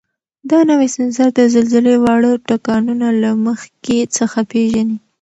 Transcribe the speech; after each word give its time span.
دا 0.49 0.59
نوی 0.69 0.87
سینسر 0.95 1.29
د 1.35 1.39
زلزلې 1.53 1.95
واړه 2.03 2.31
ټکانونه 2.47 3.07
له 3.21 3.31
مخکې 3.45 3.97
څخه 4.17 4.39
پېژني. 4.51 4.97